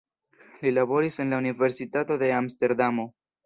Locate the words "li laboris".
0.61-1.19